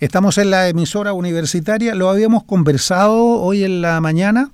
[0.00, 4.50] Estamos en la emisora universitaria, lo habíamos conversado hoy en la mañana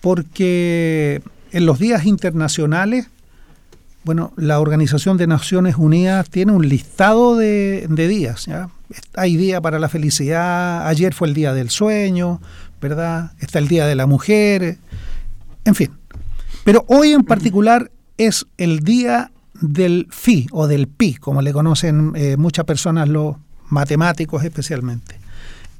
[0.00, 1.22] porque
[1.52, 3.08] en los días internacionales,
[4.04, 8.48] bueno, la Organización de Naciones Unidas tiene un listado de, días.
[9.14, 12.40] Hay día para la felicidad, ayer fue el día del sueño,
[12.80, 13.32] ¿verdad?
[13.38, 14.78] Está el día de la mujer,
[15.66, 15.90] en fin.
[16.64, 22.12] Pero hoy en particular es el día del FI o del PI, como le conocen
[22.14, 23.36] eh, muchas personas, los
[23.70, 25.20] matemáticos especialmente.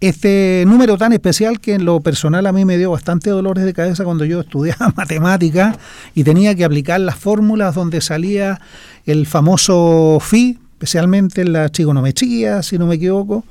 [0.01, 3.75] Este número tan especial que en lo personal a mí me dio bastante dolores de
[3.75, 5.79] cabeza cuando yo estudiaba matemática
[6.15, 8.61] y tenía que aplicar las fórmulas donde salía
[9.05, 13.45] el famoso phi, especialmente en la trigonometría, si no me equivoco,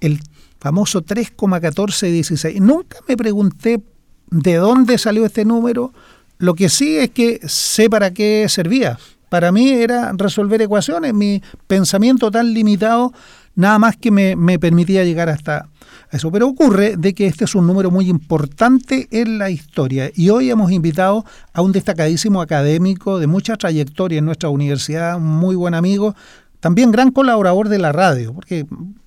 [0.00, 0.18] el
[0.58, 2.58] famoso 3,1416.
[2.60, 3.82] Nunca me pregunté
[4.30, 5.92] de dónde salió este número,
[6.38, 8.98] lo que sí es que sé para qué servía.
[9.28, 13.12] Para mí era resolver ecuaciones, mi pensamiento tan limitado
[13.54, 15.68] nada más que me, me permitía llegar hasta
[16.10, 16.30] eso.
[16.30, 20.50] Pero ocurre de que este es un número muy importante en la historia y hoy
[20.50, 25.74] hemos invitado a un destacadísimo académico de mucha trayectoria en nuestra universidad, un muy buen
[25.74, 26.14] amigo,
[26.60, 28.66] también gran colaborador de la radio, porque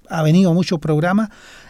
[0.10, 1.30] ha venido a muchos programas,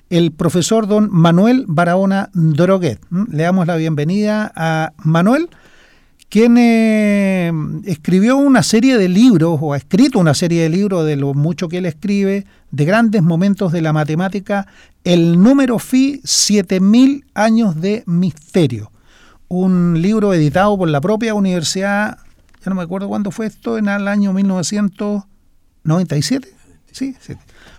[0.09, 2.99] el profesor don Manuel Barahona Droguet.
[3.29, 5.49] Le damos la bienvenida a Manuel
[6.35, 7.49] quien eh,
[7.85, 11.69] escribió una serie de libros, o ha escrito una serie de libros de lo mucho
[11.69, 14.67] que él escribe, de grandes momentos de la matemática,
[15.05, 18.91] el número phi, 7000 años de misterio.
[19.47, 23.87] Un libro editado por la propia universidad, ya no me acuerdo cuándo fue esto, en
[23.87, 26.49] el año 1997.
[26.91, 27.35] Sí, sí.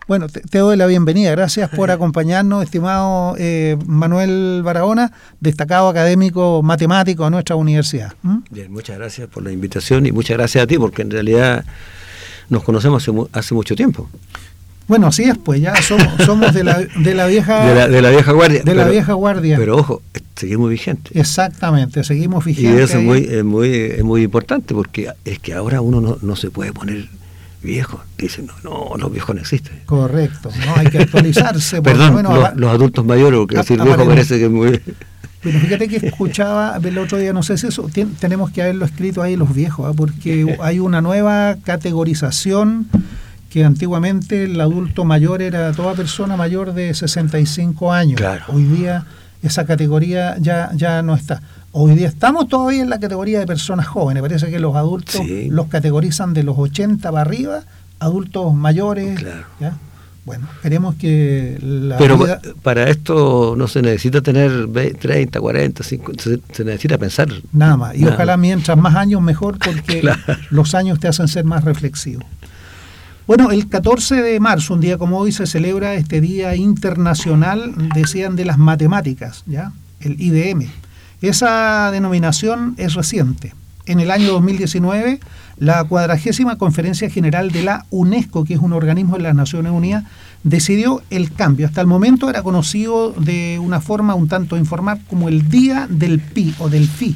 [0.09, 1.33] Bueno, te, doy la bienvenida.
[1.33, 8.15] Gracias por acompañarnos, estimado eh, Manuel Barahona, destacado académico matemático de nuestra universidad.
[8.23, 8.39] ¿Mm?
[8.51, 11.65] Bien, muchas gracias por la invitación y muchas gracias a ti, porque en realidad
[12.49, 14.09] nos conocemos hace, mucho tiempo.
[14.87, 18.63] Bueno, así es, pues ya somos, de, la, de la vieja de la, vieja guardia.
[18.63, 19.57] De la vieja guardia.
[19.59, 20.03] Pero ojo,
[20.37, 21.17] seguimos vigentes.
[21.17, 22.73] Exactamente, seguimos vigentes.
[22.73, 26.37] Y eso es muy, muy, es muy importante porque es que ahora uno no, no
[26.37, 27.09] se puede poner
[27.63, 28.01] viejos.
[28.19, 29.81] Dicen, no, no, los viejos no existen.
[29.87, 31.83] Correcto, no hay que actualizarse.
[31.83, 32.23] Perdón,
[32.57, 34.81] los, adultos mayores, porque decir viejo parece que es muy...
[35.43, 39.23] Pero fíjate que escuchaba el otro día, no sé si eso, tenemos que haberlo escrito
[39.23, 39.95] ahí los viejos, ¿ah?
[39.97, 42.89] porque hay una nueva categorización
[43.51, 48.21] que antiguamente el adulto mayor era toda persona mayor de 65 años.
[48.49, 49.07] Hoy día
[49.43, 51.41] esa categoría ya, ya no está.
[51.79, 54.23] Hoy día estamos todavía en la categoría de personas jóvenes.
[54.23, 55.21] Parece que los adultos
[55.51, 57.65] los categorizan de los 80 para arriba,
[57.99, 59.21] adultos mayores.
[59.21, 59.77] Claro.
[60.25, 62.19] Bueno, queremos que la Pero
[62.63, 64.67] para esto no se necesita tener
[64.99, 67.29] 30, 40, 50, se, necesita pensar.
[67.53, 67.95] Nada más.
[67.95, 70.03] Y ojalá mientras más años mejor porque
[70.51, 72.23] los años te hacen ser más reflexivo.
[73.27, 78.35] Bueno, el 14 de marzo, un día como hoy, se celebra este Día Internacional, decían,
[78.35, 79.73] de las Matemáticas, ¿ya?
[80.01, 80.71] El IDM.
[81.23, 83.55] Esa denominación es reciente.
[83.87, 85.21] En el año 2019,
[85.59, 90.05] la cuadragésima conferencia general de la UNESCO, que es un organismo de las Naciones Unidas,
[90.43, 91.67] decidió el cambio.
[91.67, 96.19] Hasta el momento era conocido de una forma un tanto informal como el Día del
[96.21, 97.15] Pi o del Fi,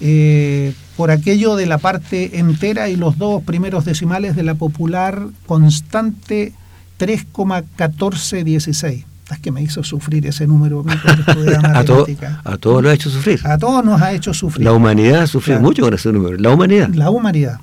[0.00, 5.28] eh, por aquello de la parte entera y los dos primeros decimales de la popular
[5.46, 6.52] constante
[6.98, 10.84] 3,1416 es que me hizo sufrir ese número
[11.62, 12.06] a, todo,
[12.44, 13.40] a todos lo ha hecho sufrir.
[13.44, 14.64] A todos nos ha hecho sufrir.
[14.64, 16.36] La humanidad ha sufrido mucho con ese número.
[16.36, 16.88] La humanidad.
[16.90, 17.60] La humanidad.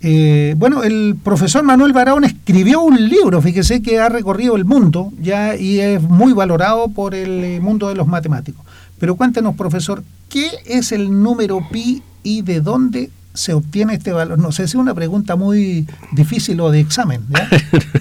[0.00, 5.12] Eh, bueno, el profesor Manuel Barahón escribió un libro, fíjese que ha recorrido el mundo
[5.20, 8.64] ya y es muy valorado por el eh, mundo de los matemáticos.
[8.98, 14.38] Pero cuéntenos, profesor, ¿qué es el número pi y de dónde se obtiene este valor?
[14.38, 17.22] No sé si es una pregunta muy difícil o de examen.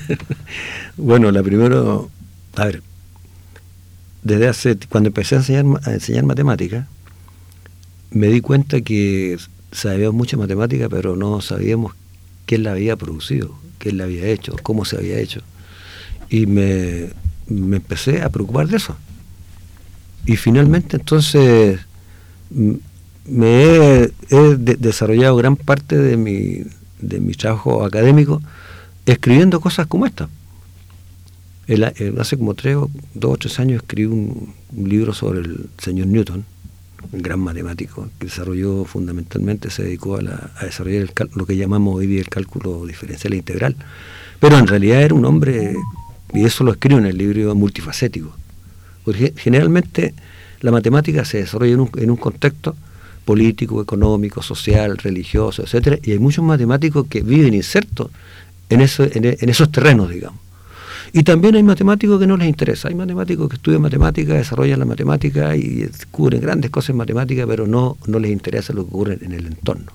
[0.97, 2.09] bueno, la primero,
[2.56, 2.81] a ver,
[4.27, 6.85] desde hace, cuando empecé a enseñar, a enseñar matemáticas,
[8.11, 9.38] me di cuenta que
[9.71, 11.93] sabíamos mucha matemática, pero no sabíamos
[12.45, 15.41] quién la había producido, quién la había hecho, cómo se había hecho.
[16.29, 17.09] Y me,
[17.47, 18.97] empecé a preocupar de eso.
[20.25, 21.79] Y finalmente entonces
[22.50, 24.12] me he,
[24.57, 26.63] desarrollado gran parte de mi,
[27.00, 28.41] de mi trabajo académico
[29.06, 30.27] escribiendo cosas como esta
[32.19, 32.77] hace como tres
[33.13, 36.45] dos o tres años escribí un, libro sobre el señor Newton,
[37.11, 42.19] un gran matemático que desarrolló fundamentalmente, se dedicó a, desarrollar lo que llamamos hoy día
[42.19, 43.75] el cálculo diferencial e integral.
[44.39, 45.75] Pero en realidad era un hombre,
[46.33, 48.33] y eso lo escribo en el libro, multifacético.
[49.35, 50.13] Generalmente
[50.61, 52.75] la matemática se desarrolla en un, contexto
[53.25, 58.09] político, económico, social, religioso, etcétera, y hay muchos matemáticos que viven insertos
[58.69, 60.46] en esos terrenos, digamos.
[61.13, 62.88] Y también hay matemáticos que no les interesa.
[62.89, 67.68] Hay matemáticos que estudian matemática, desarrollan la matemática y descubren grandes cosas en matemática, pero
[67.68, 69.92] no, no les interesa lo que ocurre en el entorno.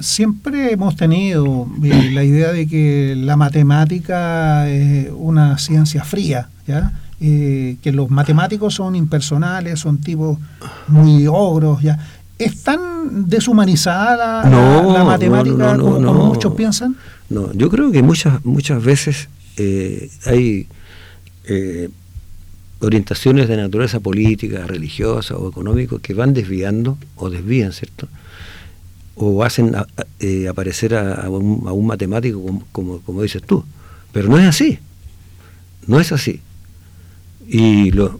[0.00, 6.92] Siempre hemos tenido eh, la idea de que la matemática es una ciencia fría, ¿ya?
[7.20, 10.38] Eh, que los matemáticos son impersonales, son tipos
[10.88, 11.98] muy ogros, ¿ya?
[12.38, 16.96] ¿Es tan deshumanizada la, matemática como, muchos piensan?
[17.30, 20.66] No, yo creo que muchas, muchas veces eh, hay
[21.44, 21.90] eh,
[22.80, 28.08] orientaciones de naturaleza política, religiosa o económica que van desviando o desvían, ¿cierto?
[29.14, 29.76] O hacen
[30.50, 33.64] aparecer a, un, matemático como, como dices tú.
[34.12, 34.80] Pero no es así.
[35.86, 36.40] No es así.
[37.46, 38.18] Y lo,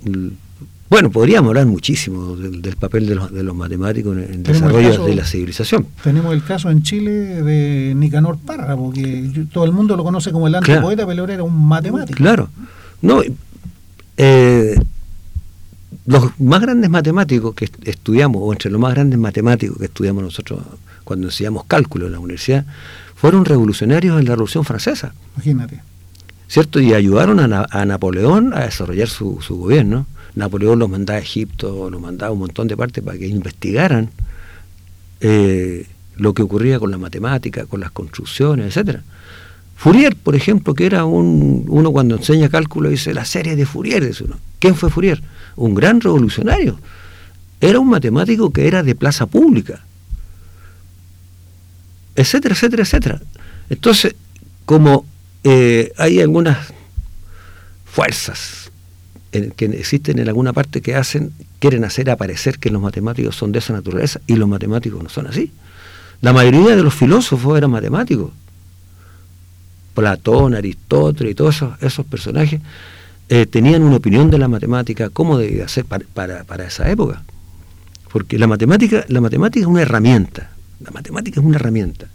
[0.89, 5.15] bueno, podríamos hablar muchísimo del, papel de los, de los, matemáticos en el desarrollo de
[5.15, 5.87] la civilización.
[6.03, 7.11] Tenemos el caso en Chile
[7.43, 11.67] de Nicanor Parra, porque todo el mundo lo conoce como el antipoeta, pero era un
[11.67, 12.17] matemático.
[12.17, 12.49] Claro.
[13.03, 13.23] No,
[14.17, 14.79] eh,
[16.07, 20.61] los más grandes matemáticos que estudiamos, o entre los más grandes matemáticos que estudiamos nosotros
[21.03, 22.67] cuando estudiamos cálculo en la universidad,
[23.15, 25.15] fueron revolucionarios en la Revolución Francesa.
[25.37, 25.83] Imagínate.
[26.49, 26.81] ¿cierto?
[26.81, 30.07] Y ayudaron a, Napoleón a desarrollar su, gobierno.
[30.35, 34.11] Napoleón los mandaba a Egipto, los mandaba a un montón de partes para que investigaran
[35.21, 35.87] eh,
[36.17, 39.03] lo que ocurría con la matemática, con las construcciones, etcétera.
[39.77, 44.07] Fourier, por ejemplo, que era un, uno cuando enseña cálculo dice la serie de Fourier,
[44.07, 44.39] dice uno.
[44.59, 45.23] ¿Quién fue Fourier?
[45.57, 46.79] Un gran revolucionario.
[47.61, 49.85] Era un matemático que era de plaza pública,
[52.15, 53.23] etcétera, etcétera, etcétera.
[53.71, 54.15] Entonces,
[54.65, 55.05] como
[55.43, 56.73] eh, hay algunas
[57.85, 58.64] fuerzas
[59.57, 63.59] que existen en alguna parte que hacen, quieren hacer aparecer que los matemáticos son de
[63.59, 65.53] esa naturaleza y los matemáticos no son así.
[66.21, 68.31] La mayoría de los filósofos eran matemáticos.
[69.95, 72.61] Platón, Aristóteles y todos esos, personajes
[73.29, 77.23] eh, tenían una opinión de la matemática, cómo debía ser para, para, esa época.
[78.13, 80.51] Porque la matemática, la matemática es una herramienta.
[80.81, 82.07] La matemática es una herramienta.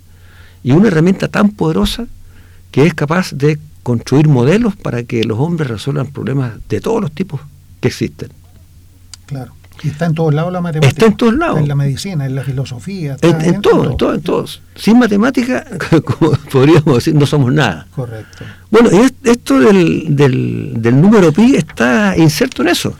[0.63, 2.07] Y una herramienta tan poderosa
[2.71, 7.11] que es capaz de construir modelos para que los hombres resuelvan problemas de todos los
[7.11, 7.41] tipos
[7.79, 8.29] que existen.
[9.25, 9.53] Claro.
[9.83, 10.89] Y está en todos lados la matemática.
[10.89, 11.59] Está en todos lados.
[11.59, 13.15] En la medicina, en la filosofía.
[13.21, 14.61] en, todo, en todo, en todos.
[14.75, 15.65] Sin matemática,
[16.05, 17.87] como podríamos decir, no somos nada.
[17.95, 18.43] Correcto.
[18.69, 22.93] Bueno, y esto del, del, número pi está inserto en eso.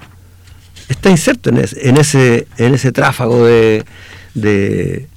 [0.87, 3.85] Está inserto en ese, en ese, en ese tráfago de,
[4.33, 5.07] de,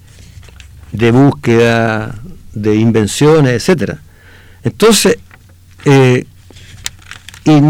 [0.91, 2.17] de búsqueda,
[2.53, 4.00] de invenciones, etcétera.
[4.65, 5.19] Entonces,
[5.84, 6.26] eh,
[7.44, 7.61] y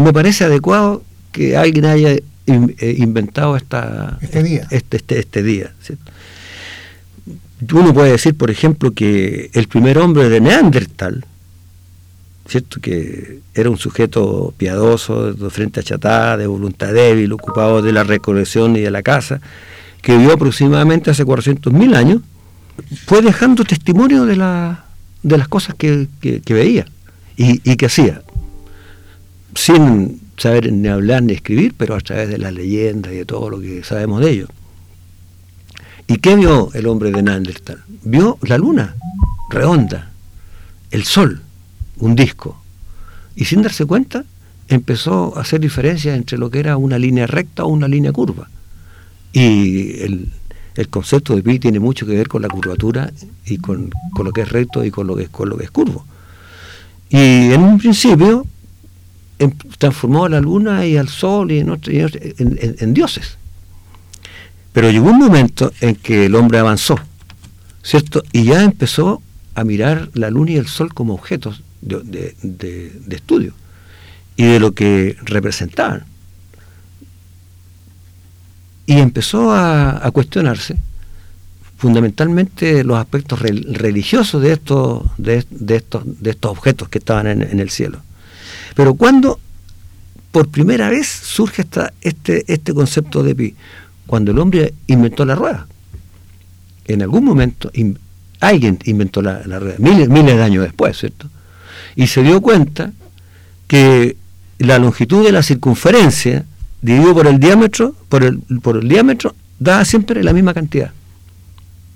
[0.00, 1.02] me parece adecuado
[1.32, 4.66] que alguien haya eh, inventado esta, este día.
[4.70, 5.72] Este, este, este día
[7.72, 11.24] Uno puede decir, por ejemplo, que el primer hombre de Neandertal,
[12.48, 12.80] ¿cierto?
[12.80, 18.74] que era un sujeto piadoso, de frente achatada, de voluntad débil, ocupado de la recolección
[18.76, 19.40] y de la caza,
[20.02, 22.22] que vivió aproximadamente hace 400.000 años,
[23.06, 24.86] fue dejando testimonio de la,
[25.22, 26.08] de las cosas que,
[26.48, 26.86] veía
[27.36, 28.22] y, que hacía,
[29.54, 33.50] sin saber ni hablar ni escribir, pero a través de las leyendas y de todo
[33.50, 34.48] lo que sabemos de ellos.
[36.06, 37.82] ¿Y qué vio el hombre de Neandertal?
[38.02, 38.96] Vio la luna
[39.50, 40.10] redonda,
[40.90, 41.40] el sol,
[41.98, 42.60] un disco.
[43.36, 44.24] Y sin darse cuenta,
[44.68, 48.48] empezó a hacer diferencias entre lo que era una línea recta o una línea curva.
[49.32, 50.32] Y el,
[50.74, 53.12] el concepto de pi tiene mucho que ver con la curvatura
[53.44, 53.90] y con,
[54.22, 56.06] lo que es recto y con lo que, con lo que es curvo.
[57.10, 58.46] Y en un principio
[59.38, 63.36] em, transformó a la luna y al sol y en, dioses.
[64.72, 66.98] Pero llegó un momento en que el hombre avanzó,
[67.82, 68.22] ¿cierto?
[68.32, 69.20] Y ya empezó
[69.54, 72.34] a mirar la luna y el sol como objetos de
[73.10, 73.52] estudio
[74.36, 76.04] y de lo que representaban
[78.90, 80.76] y empezó a, cuestionarse
[81.80, 85.38] fundamentalmente los aspectos religiosos de estos, de,
[85.70, 88.02] estos, de estos objetos que estaban en, el cielo.
[88.74, 89.40] Pero cuando
[90.30, 93.54] por primera vez surge esta, este, este concepto de pi,
[94.06, 95.66] cuando el hombre inventó la rueda.
[96.84, 97.72] En algún momento
[98.40, 101.30] alguien inventó la, rueda, miles, miles de años después, ¿cierto?
[101.96, 102.92] Y se dio cuenta
[103.66, 104.18] que
[104.58, 106.44] la longitud de la circunferencia
[106.82, 110.92] dividido por el diámetro, por el, por el diámetro, daba siempre la misma cantidad.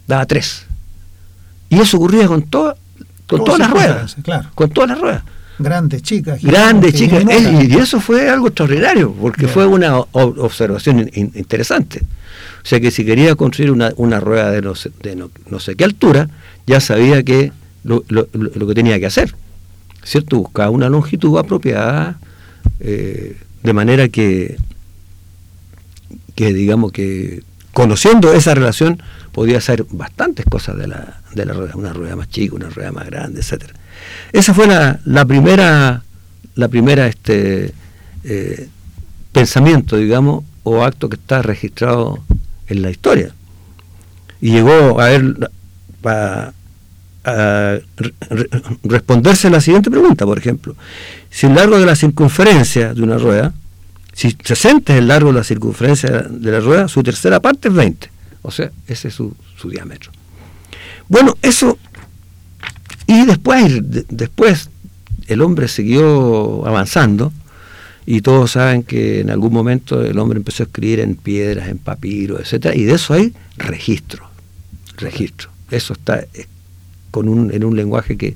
[0.06, 0.66] Daba 3.
[1.70, 2.76] Y eso ocurría con, todas
[3.26, 4.16] con todas las ruedas.
[4.22, 4.50] Claro.
[4.54, 5.22] Con todas las ruedas.
[5.58, 6.42] Grandes, chicas.
[6.42, 7.24] Grandes, chicas.
[7.24, 12.00] y eso fue algo extraordinario, porque fue una observación interesante.
[12.00, 15.76] O sea que si quería construir una, una rueda de, no sé, de no, sé
[15.76, 16.28] qué altura,
[16.66, 17.52] ya sabía que
[17.84, 19.34] lo, lo, lo, que tenía que hacer.
[20.02, 20.38] ¿cierto?
[20.38, 22.18] Buscaba una longitud apropiada,
[22.80, 24.56] eh, de manera que,
[26.34, 27.42] que, digamos que
[27.72, 29.02] conociendo esa relación
[29.34, 32.92] podía hacer bastantes cosas de la, de la rueda, una rueda más chica, una rueda
[32.92, 33.74] más grande, etcétera.
[34.32, 36.04] Esa fue la, la primera,
[36.54, 37.74] la primera este,
[38.22, 38.68] eh,
[39.32, 42.22] pensamiento, digamos, o acto que está registrado
[42.68, 43.34] en la historia.
[44.40, 45.50] Y llegó a ver
[46.00, 46.54] para
[48.84, 50.76] responderse la siguiente pregunta, por ejemplo.
[51.28, 53.52] Si el largo de la circunferencia de una rueda,
[54.12, 57.74] si 60 es el largo de la circunferencia de la rueda, su tercera parte es
[57.74, 58.13] 20.
[58.44, 59.34] O sea, ese es su,
[59.64, 60.12] diámetro.
[61.08, 61.78] Bueno, eso...
[63.06, 64.70] Y después, después
[65.26, 67.32] el hombre siguió avanzando
[68.06, 71.78] y todos saben que en algún momento el hombre empezó a escribir en piedras, en
[71.78, 74.28] papiro, etcétera, y de eso hay registro,
[74.96, 75.50] registro.
[75.70, 76.46] Eso está eh,
[77.10, 78.34] con un, en un lenguaje que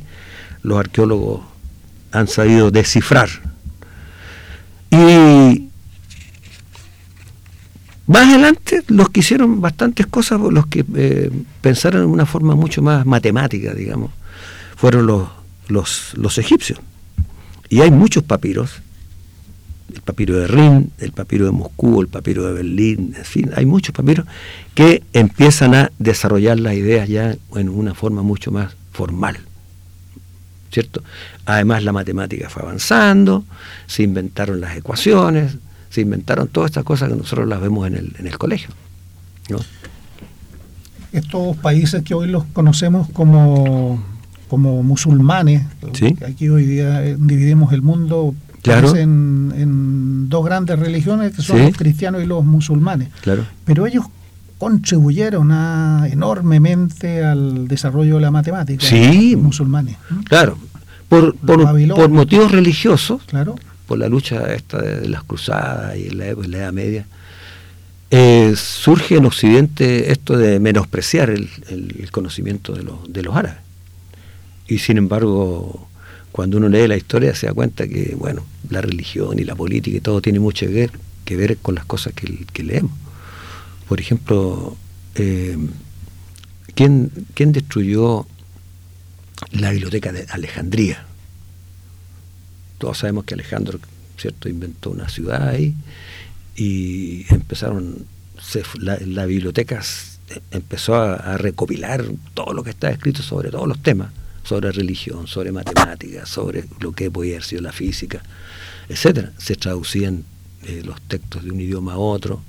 [0.62, 1.43] los arqueólogos
[2.12, 3.29] han sabido descifrar.
[4.91, 5.67] Y
[8.09, 12.83] más adelante, los que hicieron bastantes cosas, los que eh, pensaron en una forma mucho
[12.83, 14.11] más matemática, digamos,
[14.77, 15.29] fueron los,
[15.69, 16.81] los, los egipcios.
[17.69, 18.81] Y hay muchos papiros
[19.95, 23.65] el papiro de Rin, el papiro de Moscú, el papiro de Berlín, en fin, hay
[23.65, 24.27] muchos papiros
[24.75, 29.38] que empiezan a desarrollar las ideas ya en una forma mucho más formal.
[30.71, 31.03] ¿Cierto?
[31.47, 33.45] Además la matemática fue avanzando,
[33.87, 35.57] se inventaron las ecuaciones,
[35.90, 38.71] se inventaron todas estas cosas que nosotros las vemos en el, en el colegio.
[41.12, 44.02] Estos países que hoy los conocemos como,
[44.49, 45.62] como musulmanes,
[46.26, 48.95] aquí hoy día eh, dividimos el mundo Claro.
[48.97, 53.09] En, dos grandes religiones que son los cristianos y los musulmanes.
[53.23, 53.47] Claro.
[53.64, 54.04] Pero ellos
[54.59, 55.50] contribuyeron
[56.11, 58.85] enormemente al desarrollo de la matemática.
[58.85, 59.37] Sí.
[59.37, 59.97] Musulmanes.
[60.25, 60.59] Claro.
[61.09, 63.54] Por, por, motivos religiosos, claro.
[63.88, 67.07] Por la lucha esta de, las cruzadas y la, Edad Media,
[68.11, 71.49] eh, surge en Occidente esto de menospreciar el,
[72.12, 73.61] conocimiento de los, de los árabes.
[74.68, 75.88] Y sin embargo,
[76.30, 79.97] cuando uno lee la historia se da cuenta que, bueno, la religión y la política
[79.97, 82.92] y todo tiene mucho que ver, con las cosas que, leemos.
[83.88, 84.76] Por ejemplo,
[85.14, 85.57] eh,
[86.75, 88.26] ¿quién, destruyó
[89.52, 91.08] la biblioteca de Alejandría?
[92.78, 93.78] Todos sabemos que Alejandro,
[94.16, 95.75] ¿cierto?, inventó una ciudad ahí
[96.56, 98.06] y empezaron,
[98.80, 99.82] la, la, biblioteca
[100.50, 102.04] empezó a recopilar
[102.35, 104.11] todo lo que está escrito sobre todos los temas
[104.49, 108.23] sobre religión, sobre matemáticas, sobre lo que podía haber sido la física,
[108.88, 109.32] etcétera.
[109.37, 110.25] Se traducían
[110.62, 112.40] eh, los textos de un idioma a otro.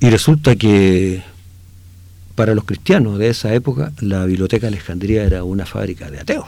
[0.00, 1.22] Y resulta que
[2.34, 6.46] para los cristianos de esa época la Biblioteca de Alejandría era una fábrica de ateos.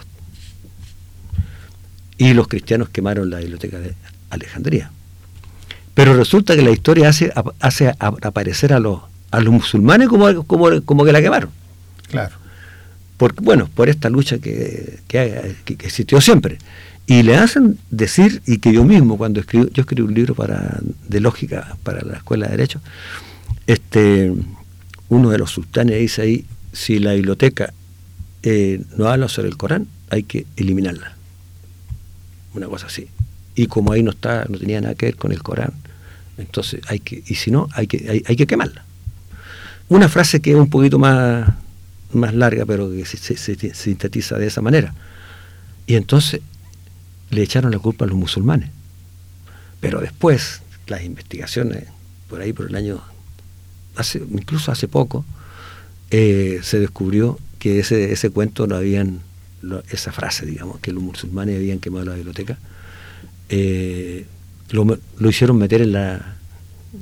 [2.18, 3.94] Y los cristianos quemaron la Biblioteca de
[4.30, 4.90] Alejandría.
[5.94, 10.82] Pero resulta que la historia hace, hace aparecer a los, a los musulmanes como, como,
[10.82, 11.50] como que la quemaron.
[12.08, 12.44] Claro
[13.16, 16.58] por, bueno, por esta lucha que, que, existió siempre.
[17.06, 20.80] Y le hacen decir, y que yo mismo, cuando escribo, yo escribí un libro para,
[21.08, 22.80] de lógica para la Escuela de Derecho,
[23.66, 24.32] este,
[25.08, 27.72] uno de los sultanes dice ahí, si la biblioteca
[28.42, 31.16] eh, no habla sobre el Corán, hay que eliminarla.
[32.54, 33.08] Una cosa así.
[33.54, 35.72] Y como ahí no está, no tenía nada que ver con el Corán,
[36.38, 38.84] entonces hay que, y si no, hay que, hay que quemarla.
[39.88, 41.52] Una frase que es un poquito más
[42.14, 44.94] más larga, pero que se, sintetiza de esa manera.
[45.86, 46.40] Y entonces
[47.30, 48.70] le echaron la culpa a los musulmanes.
[49.80, 51.84] Pero después, las investigaciones,
[52.28, 53.02] por ahí por el año,
[53.96, 55.24] hace, incluso hace poco,
[56.10, 59.20] eh, se descubrió que ese, ese cuento no habían,
[59.90, 62.58] esa frase, digamos, que los musulmanes habían quemado la biblioteca,
[63.48, 64.26] eh,
[64.70, 66.36] lo, hicieron meter en la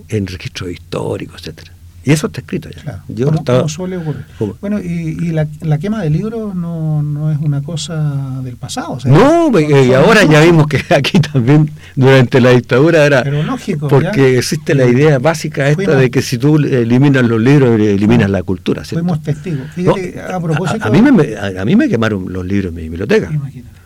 [0.08, 1.72] en registros históricos, etcétera.
[2.04, 3.04] Y eso está escrito ya.
[3.08, 4.24] Yo suele ocurrir.
[4.60, 8.98] Bueno, y, la, quema de libros no, es una cosa del pasado.
[9.04, 13.22] no, y ahora ya vimos que aquí también, durante la dictadura, era.
[13.22, 13.88] Pero lógico.
[13.88, 18.42] Porque existe la idea básica esta de que si tú eliminas los libros, eliminas la
[18.42, 18.84] cultura.
[18.84, 19.70] Fuimos testigos.
[19.74, 20.84] Fíjate, a, propósito.
[20.84, 23.30] A, mí me, a, mí me quemaron los libros en mi biblioteca.
[23.32, 23.82] Imagínate.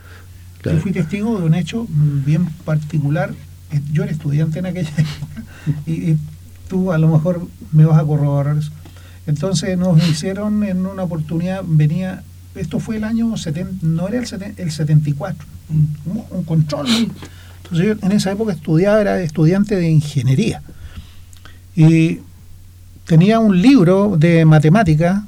[0.64, 3.32] Yo fui testigo de un hecho bien particular.
[3.92, 5.42] Yo era estudiante en aquella época
[5.86, 6.16] y
[6.68, 8.70] tú a lo mejor me vas a corroborar eso.
[9.26, 12.22] Entonces nos hicieron en una oportunidad, venía,
[12.54, 16.86] esto fue el año 70, no era el, el 74, un, un control.
[16.88, 20.62] Entonces yo en esa época estudiaba, era estudiante de ingeniería.
[21.74, 22.20] Y
[23.06, 25.24] tenía un libro de matemática,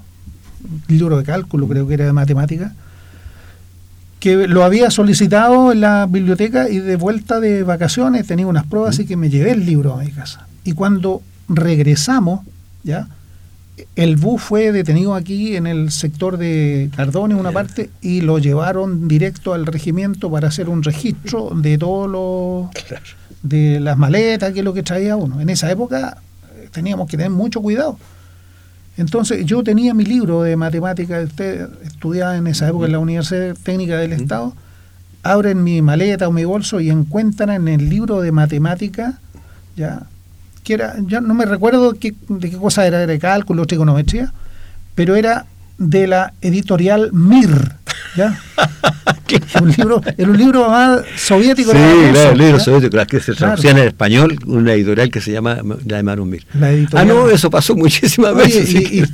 [0.89, 2.75] libro de cálculo creo que era de matemática,
[4.21, 8.91] que lo había solicitado en la biblioteca y de vuelta de vacaciones tenía unas pruebas,
[8.91, 10.47] así que me llevé el libro a mi casa.
[10.65, 12.41] Y cuando regresamos,
[12.83, 13.09] ya,
[13.97, 19.09] el bus fue detenido aquí en el sector de Cardone, una parte, y lo llevaron
[19.09, 22.71] directo al regimiento para hacer un registro de todos los
[23.43, 25.41] de las maletas, que es lo que traía uno.
[25.41, 26.19] En esa época
[26.57, 27.99] eh, teníamos que tener mucho cuidado.
[28.97, 33.57] Entonces yo tenía mi libro de matemáticas, usted estudiaba en esa época en la Universidad
[33.63, 34.55] Técnica del Estado,
[35.23, 39.15] abren mi maleta o mi bolso y encuentran en el libro de matemáticas,
[39.77, 40.07] ya,
[40.69, 44.33] que ya no me recuerdo de qué cosa era, era de cálculo, trigonometría,
[44.95, 45.47] pero era
[45.79, 47.77] de la editorial Mir,
[48.17, 48.39] ¿ya?
[49.61, 51.73] un libro, era un libro más soviético.
[51.73, 51.79] Sí,
[52.13, 55.59] claro, el libro soviético, las que se traducían en español, una editorial que se llama
[55.87, 56.47] la de Marumir.
[56.93, 58.71] Ah, no, eso pasó muchísimas veces.
[58.71, 59.05] Y,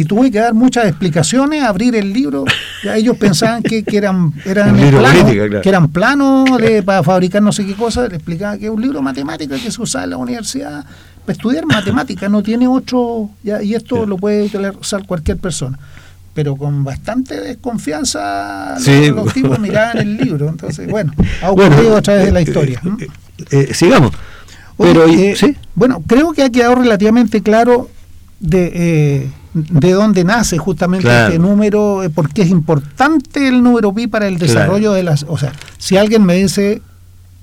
[0.00, 2.44] y, tuve que dar muchas explicaciones, abrir el libro.
[2.84, 7.52] Ya ellos pensaban que, que eran, eran plano, que eran planos de, para fabricar no
[7.52, 8.06] sé qué cosa.
[8.08, 10.84] Le explicaba que es un libro de matemáticas que se usa en la universidad.
[11.24, 15.78] Para estudiar matemáticas no tiene otro, ya, y esto lo puede usar cualquier persona
[16.38, 20.48] pero con bastante desconfianza los, tipos miraban el libro.
[20.48, 22.80] Entonces, bueno, ha ocurrido a través de la historia.
[23.00, 23.08] Eh,
[23.50, 24.12] eh, sigamos.
[24.76, 25.34] Pero, eh,
[25.74, 27.90] Bueno, creo que ha quedado relativamente claro
[28.38, 34.38] de, de dónde nace justamente este número, porque es importante el número pi para el
[34.38, 35.26] desarrollo de las...
[35.28, 36.82] O sea, si alguien me dice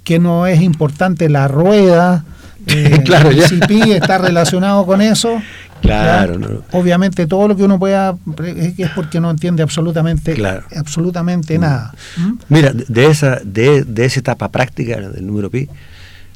[0.05, 2.23] que no es importante la rueda,
[3.03, 5.41] claro, si pi está relacionado con eso,
[5.85, 8.17] Claro, obviamente todo lo que uno pueda
[8.77, 10.35] es porque no entiende absolutamente,
[10.75, 11.61] absolutamente mm.
[11.61, 11.93] nada.
[12.17, 12.31] ¿Mm?
[12.49, 15.69] Mira, de esa, de, de, esa etapa práctica del número pi,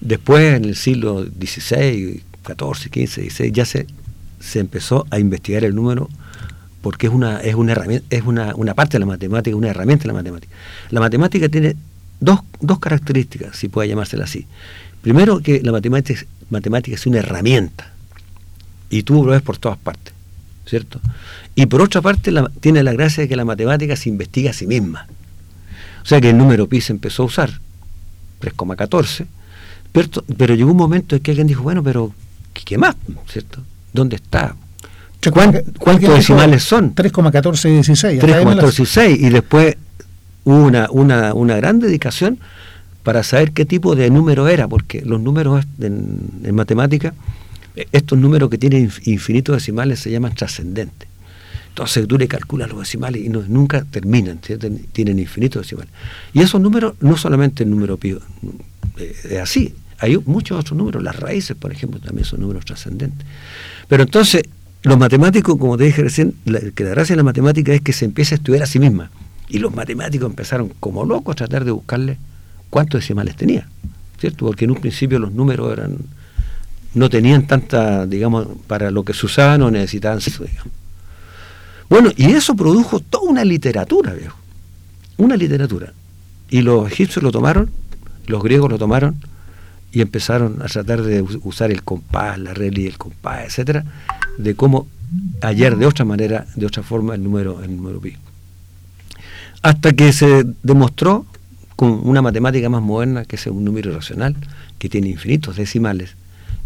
[0.01, 3.87] después en el siglo XVI, XIV, XV, XVI, ya se,
[4.39, 6.09] se empezó a investigar el número
[6.81, 10.03] porque es una, es una herramienta, es una, una parte de la matemática, una herramienta
[10.03, 10.53] de la matemática.
[10.91, 11.75] La matemática tiene
[12.19, 14.47] dos, dos características, si puede llamársela así.
[15.01, 17.93] Primero que la matemática, matemática es una herramienta
[18.89, 20.13] y tú lo ves por todas partes,
[20.65, 20.99] ¿cierto?
[21.55, 24.67] Y por otra parte tiene la gracia de que la matemática se investiga a sí
[24.67, 25.07] misma.
[26.01, 27.59] O sea que el número pi se empezó a usar,
[28.41, 29.25] 3,14,
[29.91, 32.13] pero, pero llegó un momento en que alguien dijo, bueno, pero
[32.53, 32.95] ¿qué más?
[33.27, 33.61] ¿Cierto?
[33.93, 34.55] ¿Dónde está?
[35.31, 36.95] ¿Cuántos decimales son?
[36.95, 38.21] 3,1416.
[38.21, 39.75] 3,1416 y después
[40.45, 42.39] hubo una, una, una gran dedicación
[43.03, 47.13] para saber qué tipo de número era, porque los números en, en matemática
[47.91, 51.07] estos números que tienen infinitos decimales se llaman trascendentes.
[51.69, 55.91] Entonces tú le calculas los decimales y no, nunca terminan, tienen infinitos decimales.
[56.33, 58.19] Y esos números, no solamente el número pío,
[58.97, 63.25] eh, es así, hay muchos otros números, las raíces, por ejemplo, también son números trascendentes.
[63.87, 64.43] Pero entonces,
[64.83, 66.35] los matemáticos, como te dije recién,
[66.75, 69.11] que la gracia de la matemática es que se empieza a estudiar a sí misma.
[69.49, 72.17] Y los matemáticos empezaron como locos a tratar de buscarle
[72.69, 73.67] cuántos decimales tenía,
[74.19, 74.45] ¿cierto?
[74.45, 75.97] Porque en un principio los números eran
[76.93, 80.19] no tenían tanta, digamos, para lo que se usaba no necesitaban.
[81.89, 84.37] Bueno, y eso produjo toda una literatura, viejo.
[85.17, 85.93] Una literatura.
[86.49, 87.69] Y los egipcios lo tomaron,
[88.27, 89.15] los griegos lo tomaron
[89.91, 93.85] y empezaron a tratar de usar el compás, la regla y el compás, etcétera,
[94.37, 94.87] de cómo
[95.41, 98.15] ayer de otra manera, de otra forma el número, el número pi.
[99.61, 101.25] Hasta que se demostró
[101.75, 104.35] con una matemática más moderna que es un número racional,
[104.77, 106.15] que tiene infinitos decimales,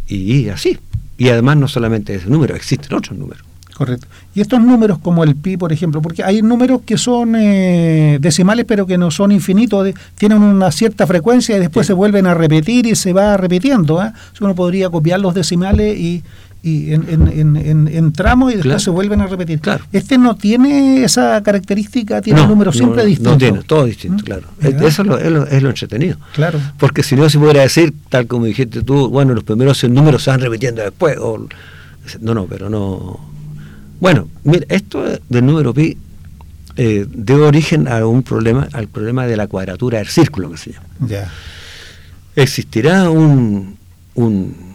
[0.08, 0.80] y así.
[1.18, 3.44] Y además no solamente ese número, existen otros números.
[3.74, 4.08] Correcto.
[4.36, 8.66] Y estos números como el pi, por ejemplo, porque hay números que son eh, decimales
[8.68, 12.86] pero que no son infinitos, tienen una cierta frecuencia y después se vuelven a repetir
[12.86, 14.04] y se va repitiendo.
[14.04, 14.12] ¿eh?
[14.42, 16.24] Uno podría copiar los decimales y,
[16.66, 19.60] y en, tramos y después se vuelven a repetir.
[19.92, 23.32] Este no tiene esa característica, tiene un número siempre distinto.
[23.32, 24.26] No tiene, todo distinto, ¿Mm?
[24.26, 24.48] claro.
[24.62, 26.18] Eso es lo, es, lo, entretenido.
[26.34, 26.62] Claro.
[26.80, 30.30] Porque si no se pudiera decir, tal como dijiste tú, bueno, los primeros números se
[30.30, 31.18] van repitiendo después.
[31.20, 31.48] O,
[32.22, 33.20] no, no, pero no.
[34.00, 35.98] Bueno, mira, esto del número pi
[36.78, 40.72] eh, dio origen a un problema, al problema de la cuadratura del círculo que se
[40.72, 40.88] llama.
[41.08, 41.30] Ya.
[42.38, 43.78] Existirá un,
[44.16, 44.73] un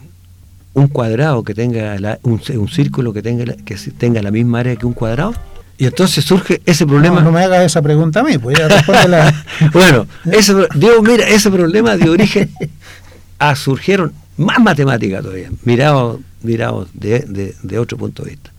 [0.75, 4.93] un cuadrado que tenga un, círculo que tenga que tenga la misma área que un
[4.93, 5.35] cuadrado
[5.77, 7.21] y entonces surge ese problema.
[7.21, 8.59] no, me hagas esa pregunta a mí pues
[9.73, 12.51] bueno ese, digo mira ese problema de origen
[13.39, 18.53] a surgieron más matemáticas todavía mirados de, de, otro punto de vista.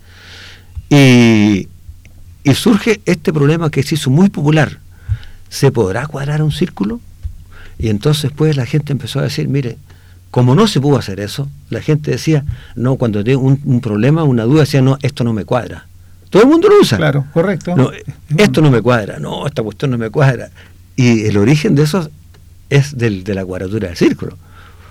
[0.89, 1.67] Y,
[2.43, 4.79] y surge este problema que se hizo muy popular.
[5.49, 6.99] Se podrá cuadrar un círculo
[7.77, 9.77] y entonces pues la gente empezó a decir mire
[10.31, 14.43] como no se pudo hacer eso, la gente decía, no, cuando tengo un, problema, una
[14.43, 15.87] duda, decía, no, esto no me cuadra.
[16.29, 16.97] Todo el mundo lo usa.
[16.97, 17.75] Claro, correcto.
[17.75, 17.89] No,
[18.37, 20.49] esto no me cuadra, no, esta cuestión no me cuadra.
[20.95, 22.09] Y el origen de eso
[22.69, 24.37] es del, de la cuadratura del círculo.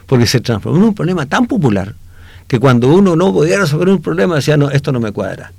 [0.06, 1.94] Porque se transformó en un problema tan popular
[2.48, 5.52] que cuando uno no podía resolver un problema decía, no, esto no me cuadra.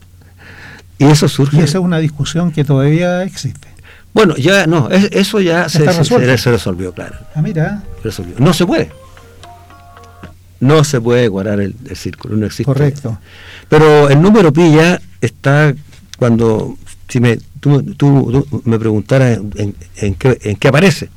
[0.97, 1.55] Y eso surge.
[1.55, 3.69] Y esa es una discusión que todavía existe.
[4.11, 7.15] Bueno, ya no, eso ya se, se, resolvió, claro.
[7.35, 7.83] Ah, mira.
[8.39, 8.91] No se puede.
[10.60, 12.65] No se puede cuadrar el, círculo, no existe.
[12.65, 13.17] Correcto.
[13.69, 15.74] Pero el número pi ya está
[16.17, 21.10] cuando, si me, tú, me preguntaras en, qué, en qué aparece,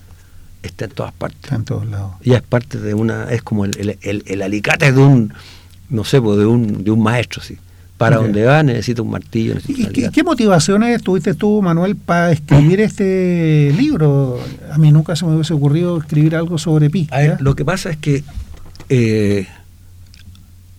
[0.63, 1.41] está en todas partes.
[1.43, 2.13] Está en todos lados.
[2.23, 5.33] Ya es parte de una, es como el, el, el, alicate de un,
[5.89, 7.59] no sé, pues, de un, de un maestro, sí.
[7.99, 9.55] Para donde va necesita un martillo.
[9.69, 14.41] ¿Y qué, motivaciones tuviste tú, Manuel, para escribir este libro?
[14.73, 17.09] A mí nunca se me hubiese ocurrido escribir algo sobre Pi.
[17.39, 18.25] lo que pasa es que
[18.95, 19.49] eh,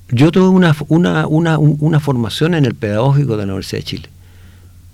[0.10, 4.10] yo tuve una, una, una, una, formación en el pedagógico de la Universidad de Chile.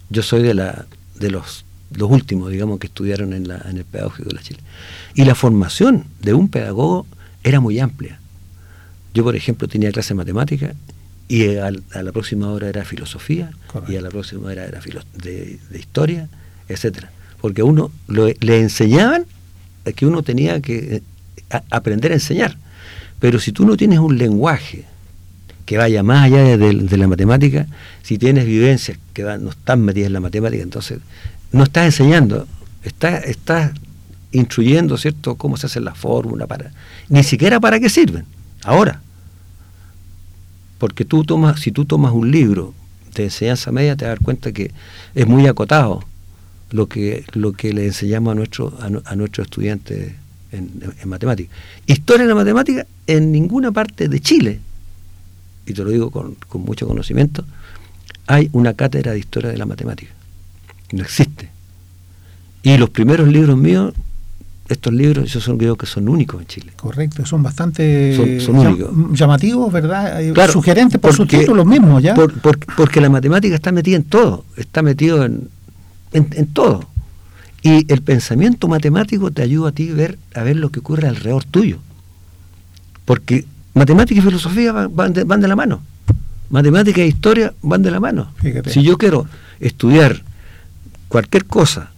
[0.09, 3.83] Yo soy de, la, de los, los últimos, digamos, que estudiaron en, la, en el
[3.83, 4.61] pedagógico de la Chile.
[5.15, 7.05] Y la formación de un pedagogo
[7.43, 8.21] era muy amplia.
[9.13, 10.73] Yo, por ejemplo, tenía clase de matemática
[11.27, 13.51] y a, la próxima hora era filosofía
[13.89, 16.29] y a la próxima hora era de, de, historia,
[16.69, 17.11] etcétera.
[17.41, 19.25] Porque a uno le enseñaban
[19.93, 21.01] que uno tenía que eh,
[21.69, 22.57] aprender a enseñar.
[23.19, 24.85] Pero si tú no tienes un lenguaje
[25.65, 27.67] que vaya más allá de, la matemática,
[28.01, 30.99] si tienes vivencias que no están metidas en la matemática, entonces
[31.51, 32.47] no estás enseñando,
[32.83, 33.71] estás,
[34.31, 36.71] instruyendo, ¿cierto?, cómo se hace la fórmula, para,
[37.07, 38.25] ni siquiera para qué sirven,
[38.63, 39.01] ahora.
[40.77, 42.73] Porque tú tomas, si tú tomas un libro
[43.15, 44.71] de enseñanza media, te das cuenta que
[45.13, 46.03] es muy acotado
[46.71, 48.73] lo que, lo que le enseñamos a, nuestro,
[49.05, 50.13] a, nuestros estudiantes
[50.51, 51.55] en, en matemáticas.
[51.85, 54.59] Historia de la matemática en ninguna parte de Chile,
[55.65, 57.45] y te lo digo con, mucho conocimiento,
[58.27, 60.11] hay una cátedra de historia de la matemática.
[60.91, 61.49] No existe.
[62.63, 63.93] Y los primeros libros míos,
[64.67, 66.71] estos libros, yo son creo que son únicos en Chile.
[66.75, 68.39] Correcto, son bastante
[69.13, 70.21] llamativos, ¿verdad?
[70.51, 72.15] Sugerentes por sus títulos mismos, ¿ya?
[72.75, 75.49] porque la matemática está metida en todo, está metido en,
[76.11, 76.87] en, todo.
[77.61, 81.43] Y el pensamiento matemático te ayuda a ti ver, a ver lo que ocurre alrededor
[81.43, 81.79] tuyo.
[83.05, 85.81] Porque Matemática y filosofía van de, van de la mano.
[86.49, 88.33] Matemática e historia van de la mano.
[88.67, 89.27] Si yo quiero
[89.59, 90.23] estudiar
[91.07, 91.91] cualquier cosa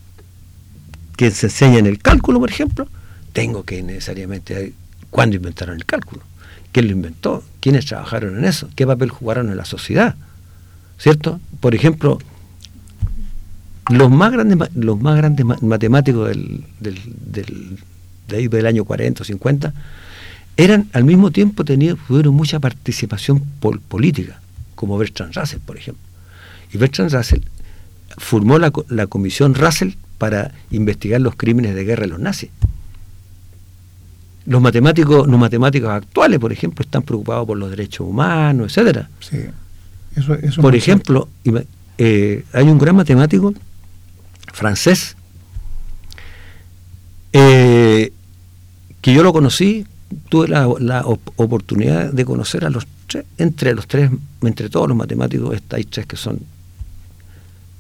[1.16, 2.88] que se enseña en el cálculo, por ejemplo,
[3.34, 4.74] tengo que necesariamente
[5.10, 6.22] cuándo inventaron el cálculo,
[6.72, 10.16] quién lo inventó, quiénes trabajaron en eso, qué papel jugaron en la sociedad,
[10.98, 11.40] ¿cierto?
[11.62, 12.20] Por ejemplo,
[13.92, 17.00] los más grandes los más grandes matemáticos del, del,
[18.28, 19.74] del, del año 40 o 50
[20.58, 23.40] eran al mismo tiempo tuvieron mucha participación
[23.90, 24.42] política,
[24.76, 26.04] como Bertrand Russell, por ejemplo.
[26.74, 27.42] Y Bertrand Russell
[28.18, 28.72] formó la,
[29.08, 32.50] comisión Russell para investigar los crímenes de guerra de los nazis.
[34.46, 39.10] Los matemáticos, los matemáticos actuales, por ejemplo, están preocupados por los derechos humanos, etcétera.
[39.20, 39.38] Sí.
[40.16, 41.30] Eso, eso por ejemplo,
[41.98, 43.54] eh, hay un gran matemático
[44.52, 45.16] francés
[47.34, 48.12] eh,
[49.02, 49.86] que yo lo conocí
[50.30, 50.68] tuve la,
[51.06, 54.12] oportunidad de conocer a los tres, entre los tres,
[54.42, 56.40] entre todos los matemáticos, estáis tres que son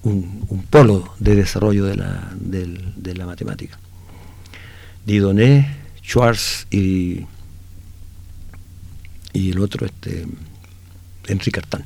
[0.03, 3.77] un, polo de desarrollo de la, de, la matemática.
[5.05, 7.25] Dieudonné, Schwartz y,
[9.33, 10.25] y el otro, este,
[11.27, 11.83] Enrique Artán.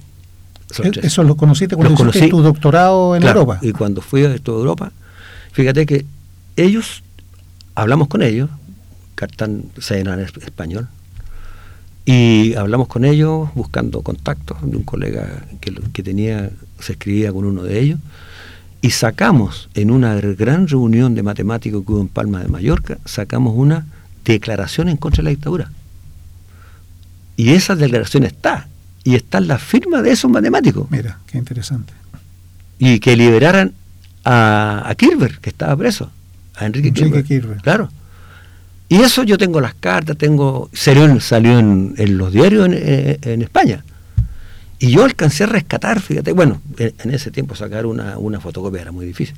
[1.01, 3.59] Eso lo conociste cuando hiciste tu doctorado en Europa.
[3.61, 4.91] Y cuando fui a toda Europa,
[5.51, 6.05] fíjate que
[6.55, 7.03] ellos,
[7.75, 8.49] hablamos con ellos,
[9.15, 10.87] Cartán se en español.
[12.05, 17.45] Y hablamos con ellos buscando contactos de un colega que, que tenía, se escribía con
[17.45, 17.99] uno de ellos,
[18.81, 23.55] y sacamos en una gran reunión de matemáticos que hubo en Palma de Mallorca, sacamos
[23.57, 23.87] una
[24.23, 25.71] declaración en contra de la dictadura.
[27.35, 28.67] Y esa declaración está,
[29.05, 30.89] y está en la firma de esos matemáticos.
[30.89, 31.93] Mira, qué interesante.
[32.79, 33.73] Y que liberaran
[34.25, 36.11] a, a Kirber, que estaba preso,
[36.55, 37.57] a Enrique, Kirber.
[37.61, 37.89] Claro.
[38.89, 43.85] Y eso yo tengo las cartas, tengo salió, salió en, los diarios eh, en, España.
[44.79, 49.05] Y yo alcancé a rescatar, fíjate, bueno, en, ese tiempo sacar una, fotocopia era muy
[49.05, 49.35] difícil,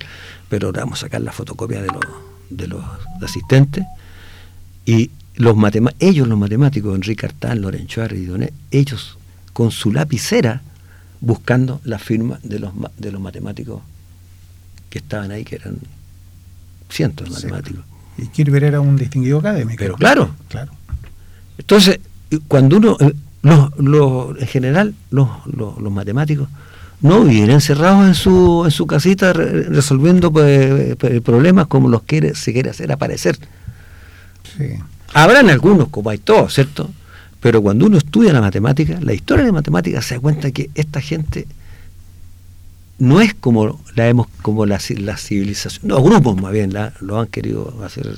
[0.50, 2.06] pero vamos a sacar la fotocopia de los,
[2.50, 2.84] de los
[3.22, 3.86] asistentes.
[4.86, 5.56] Y los
[6.00, 9.18] ellos, los matemáticos, Enrique Artán, Lorenzo y Doné, ellos
[9.58, 10.62] con su lapicera
[11.20, 13.82] buscando la firma de los, de los matemáticos
[14.92, 15.80] que estaban ahí, que eran
[16.92, 17.84] cientos de matemáticos.
[18.20, 19.80] Y Kirber era un distinguido académico.
[19.80, 20.30] Pero claro.
[20.48, 20.74] claro.
[21.58, 22.00] Entonces,
[22.48, 23.12] cuando uno, eh,
[23.80, 26.48] los, en general, los, los, matemáticos
[27.02, 32.36] no viven encerrados en su, en su casita resolviendo pues, pues, problemas como los quiere,
[32.36, 33.40] se quiere hacer aparecer.
[34.56, 34.76] Sí.
[35.16, 36.92] Habrán algunos, como hay todos, ¿cierto?
[37.48, 40.70] Pero cuando uno estudia la matemática, la historia de la matemática, se da cuenta que
[40.76, 41.48] esta gente
[43.00, 47.18] no es como la hemos, como la, la civilización, los grupos más bien la, lo
[47.22, 48.14] han querido hacer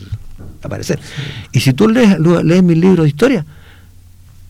[0.64, 1.00] aparecer.
[1.52, 3.46] Y si tú lees, lees mis libros de historia,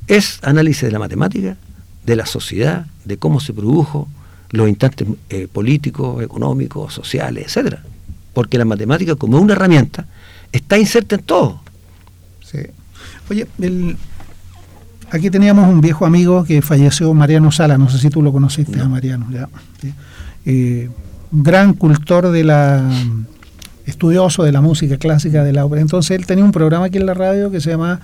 [0.08, 1.58] es análisis de la matemática,
[2.06, 4.08] de la sociedad, de cómo se produjo,
[4.52, 7.84] los instantes eh, políticos, económicos, sociales, etcétera.
[8.32, 10.08] Porque la matemática, como una herramienta,
[10.54, 11.62] está inserta en todo.
[12.50, 12.60] Sí.
[13.30, 13.46] Oye,
[15.12, 18.80] aquí teníamos un viejo amigo que falleció, Mariano Sala, no sé si tú lo conociste
[18.80, 19.50] a Mariano, ya.
[20.46, 20.90] Eh,
[21.32, 22.84] gran cultor de la
[23.90, 25.82] estudioso de la música clásica de la ópera.
[25.82, 28.00] Entonces él tenía un programa aquí en la radio que se llama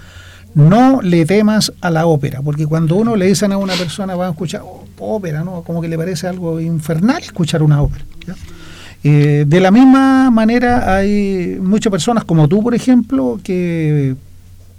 [0.53, 4.27] No le temas a la ópera, porque cuando uno le dicen a una persona va
[4.27, 4.63] a escuchar
[4.97, 5.61] ópera, ¿no?
[5.61, 8.03] como que le parece algo infernal escuchar una ópera.
[9.03, 14.15] Eh, de la misma manera hay muchas personas como tú, por ejemplo, que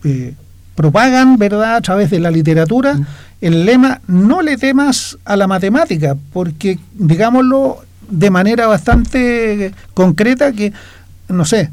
[0.02, 0.34] eh,
[0.76, 3.06] propagan, ¿verdad?, a través de la literatura, mm.
[3.40, 10.72] el lema no le temas a la matemática, porque, digámoslo de manera bastante concreta, que
[11.28, 11.70] no sé,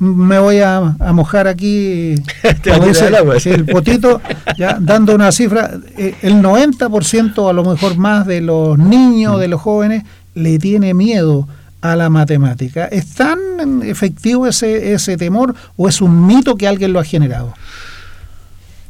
[0.00, 2.16] me voy a, mojar aquí,
[3.44, 4.20] el potito,
[4.58, 9.46] ya dando una cifra, eh, el 90% a lo mejor más de los niños, de
[9.46, 10.02] los jóvenes,
[10.34, 11.46] le tiene miedo
[11.80, 12.86] a la matemática.
[12.86, 13.38] ¿Es tan
[13.82, 17.54] efectivo ese, ese temor o es un mito que alguien lo ha generado?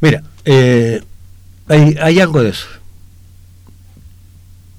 [0.03, 1.01] Mira, eh,
[1.69, 2.67] hay, algo de eso.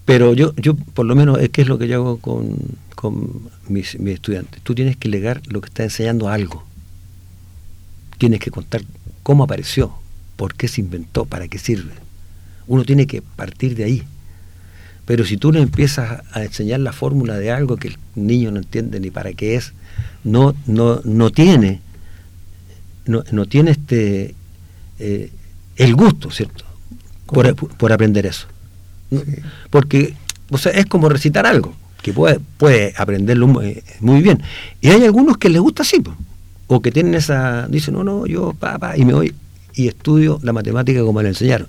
[0.05, 2.59] Pero yo, yo por lo menos, es que es lo que yo hago con,
[2.95, 4.61] con mis, estudiantes.
[4.61, 6.63] Tú tienes que legar lo que está enseñando algo.
[8.19, 8.83] Tienes que contar
[9.23, 9.95] cómo apareció,
[10.37, 11.95] por qué se inventó, para qué sirve.
[12.67, 14.03] Uno tiene que partir de ahí.
[15.07, 18.59] Pero si tú le empiezas a enseñar la fórmula de algo que el niño no
[18.59, 19.73] entiende ni para qué es,
[20.23, 21.81] no, no, no tiene,
[23.07, 24.35] no, no tiene este
[24.99, 25.31] eh,
[25.77, 26.65] el gusto, ¿cierto?
[27.27, 28.47] Por, por, aprender eso.
[29.71, 30.15] Porque
[30.51, 34.43] o sea, es como recitar algo que puede, puede aprenderlo muy, bien.
[34.81, 36.03] Y hay algunos que les gusta así,
[36.67, 39.35] o que tienen esa, dicen, no, no, yo, papá, y me voy
[39.77, 41.67] y estudio la matemática como me la enseñaron.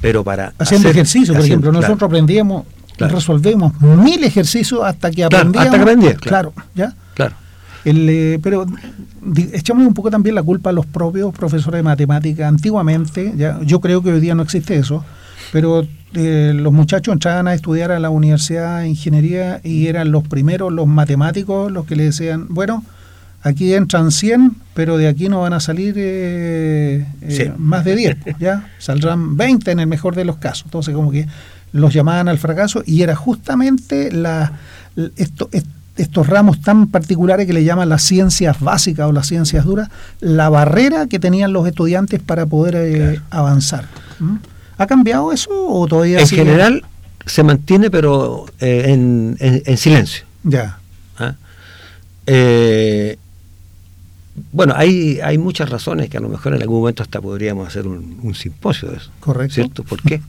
[0.00, 0.52] Pero para...
[0.58, 2.66] Haciendo ejercicio, por ejemplo, nosotros aprendíamos,
[2.98, 5.66] resolvemos mil ejercicios hasta que aprendíamos.
[5.66, 6.52] hasta que aprendí, claro.
[6.74, 6.94] ¿ya?
[7.14, 7.34] Claro.
[7.84, 8.66] Eh, pero
[9.52, 12.48] echamos un poco también la culpa a los propios profesores de matemática.
[12.48, 15.04] Antiguamente, ya, yo creo que hoy día no existe eso,
[15.52, 20.26] pero eh, los muchachos entraban a estudiar a la universidad de ingeniería y eran los
[20.26, 22.84] primeros, los matemáticos, los que le decían, bueno,
[23.42, 28.16] aquí entran 100, pero de aquí no van a salir eh, eh, más de 10,
[28.40, 28.68] ¿ya?
[28.78, 30.64] Saldrán 20 en el mejor de los casos.
[30.66, 31.26] Entonces, como que
[31.72, 34.52] los llamaban al fracaso y era justamente la,
[35.16, 35.48] esto,
[36.00, 39.88] estos ramos tan particulares que le llaman las ciencias básicas o las ciencias duras,
[40.20, 43.86] la barrera que tenían los estudiantes para poder avanzar.
[44.78, 46.84] ¿Ha cambiado eso o todavía En general
[47.26, 50.24] se mantiene, pero eh, en, silencio.
[50.42, 50.78] Ya.
[51.18, 51.34] ¿Ah?
[52.26, 53.18] Eh,
[54.52, 57.86] bueno, hay, hay muchas razones que a lo mejor en algún momento hasta podríamos hacer
[57.86, 59.10] un, simposio de eso.
[59.20, 59.54] Correcto.
[59.54, 59.84] ¿Cierto?
[59.84, 60.20] ¿Por qué?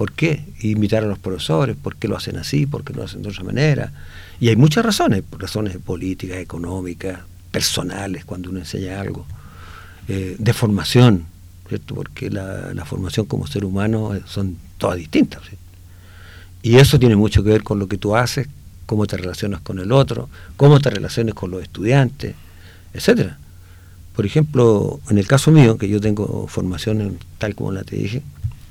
[0.00, 0.42] ¿Por qué?
[0.62, 2.64] Invitar a los profesores, ¿por qué lo hacen así?
[2.64, 3.92] ¿Por qué lo hacen de otra manera?
[4.40, 7.18] Y hay muchas razones, razones políticas, económicas,
[7.50, 9.26] personales, cuando uno enseña algo,
[10.08, 11.26] eh, de formación,
[11.86, 15.42] porque la, formación como ser humano eh, son todas distintas.
[16.62, 18.48] Y eso tiene mucho que ver con lo que tú haces,
[18.86, 22.36] cómo te relacionas con el otro, cómo te relacionas con los estudiantes,
[22.94, 23.36] etcétera.
[24.16, 28.22] Por ejemplo, en el caso mío, que yo tengo formación tal como la te dije,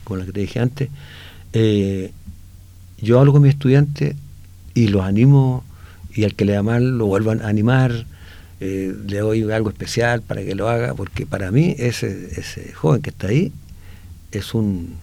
[0.10, 0.90] como la que te dije antes,
[1.54, 2.12] eh,
[3.02, 4.16] yo hablo con mis estudiantes
[4.74, 5.64] y los animo
[6.14, 8.06] y al que le da mal lo vuelvan a animar,
[8.60, 13.02] eh, le doy algo especial para que lo haga, porque para mí ese, ese joven
[13.02, 13.54] que está ahí
[14.32, 14.98] es un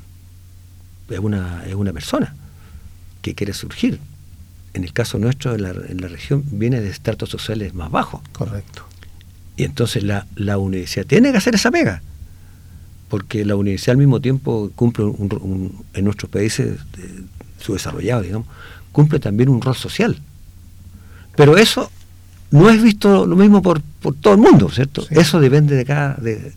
[1.09, 2.35] es una, es una persona
[3.23, 3.99] que quiere surgir.
[4.75, 8.21] En el caso nuestro, en la, en la región, viene de estratos sociales más bajos.
[8.33, 8.85] Correcto.
[9.57, 12.03] Y entonces la, la universidad tiene que hacer esa pega,
[13.09, 16.79] porque la universidad al mismo tiempo cumple un, en nuestros países
[17.61, 18.49] subdesarrollados, digamos,
[18.93, 20.17] cumple también un rol social.
[21.37, 21.91] Pero eso
[22.51, 25.07] no es visto lo mismo por, por todo el mundo, ¿cierto?
[25.11, 26.53] Eso depende de cada, de,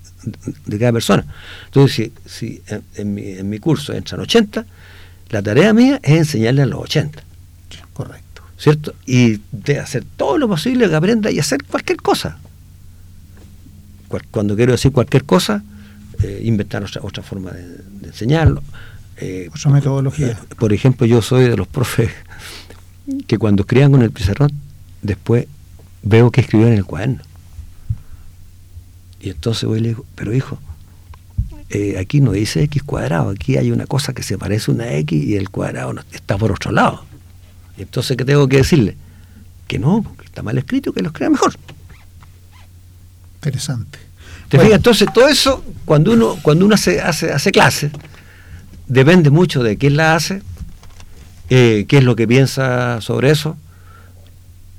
[0.79, 1.25] cada persona.
[1.65, 2.62] Entonces, si, si
[2.95, 4.65] en, mi, en, mi, curso entran 80,
[5.29, 7.23] la tarea mía es enseñarle a los 80.
[7.93, 8.43] Correcto.
[8.57, 8.93] ¿Cierto?
[9.05, 12.39] Y de hacer todo lo posible que aprenda y hacer cualquier cosa.
[14.31, 15.63] Cuando quiero decir cualquier cosa,
[16.23, 18.62] eh, inventar otra, otra forma de, enseñarlo.
[19.17, 20.39] Eh, metodología.
[20.58, 22.10] Por ejemplo, yo soy de los profes
[23.27, 24.51] que cuando escriban con el pizarrón,
[25.01, 25.47] después
[26.03, 27.21] veo que escribió en el cuaderno.
[29.19, 30.60] Y entonces voy y le digo, pero hijo,
[31.69, 34.91] eh, aquí no dice x cuadrado, aquí hay una cosa que se parece a una
[34.93, 37.03] x y el cuadrado no- está por otro lado.
[37.77, 38.95] Y entonces, ¿qué tengo que decirle?
[39.67, 41.53] Que no, porque está mal escrito, que lo escriba mejor.
[43.36, 43.99] Interesante.
[44.49, 44.67] ¿Te Bueno.
[44.67, 44.77] fijas?
[44.79, 47.91] Entonces, todo eso, cuando uno, cuando uno hace, hace, hace clases,
[48.88, 50.41] depende mucho de quién la hace,
[51.49, 53.55] eh, qué es lo que piensa sobre eso.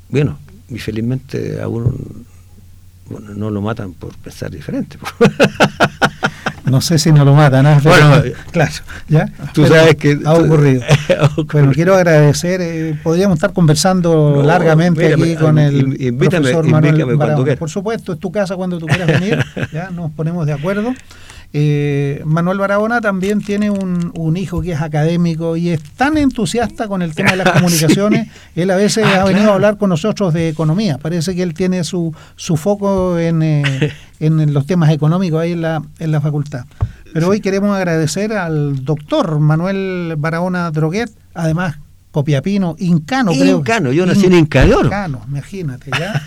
[0.09, 1.94] Bueno, y felizmente a uno
[3.11, 4.96] bueno, no lo matan por pensar diferente.
[6.64, 7.81] No sé si no lo matan, ¿ah?
[7.83, 8.73] Pero- Bueno, claro,
[9.09, 9.27] ¿ya?
[9.55, 10.18] Tú Pero sabes que...
[10.25, 10.83] Ha ocurrido.
[11.20, 11.46] Ha ocurrido.
[11.53, 16.64] Bueno, quiero agradecer, eh, podríamos estar conversando No, largamente mírame, aquí con el invítame, profesor
[16.66, 17.44] Manuel invítame cuando Barahona.
[17.44, 17.59] quieras.
[17.59, 19.38] Por supuesto, es tu casa cuando tú quieras venir,
[19.73, 20.92] ya nos ponemos de acuerdo.
[21.53, 26.87] Eh, Manuel Barahona también tiene un, un hijo que es académico y es tan entusiasta
[26.87, 28.27] con el tema de las Ah, comunicaciones.
[28.55, 28.61] sí.
[28.61, 29.51] Él a veces Ah, ha venido claro.
[29.51, 30.99] a hablar con nosotros de economía.
[30.99, 35.62] Parece que él tiene su, su foco en, eh, en los temas económicos ahí en
[35.62, 36.64] la, en la facultad.
[37.12, 41.76] Pero hoy queremos agradecer al doctor Manuel Barahona Droguet, además
[42.11, 43.59] copiapino, incano, creo.
[43.59, 44.87] Incano, yo nací en Inca de Oro.
[44.87, 46.20] Incano, imagínate, ya.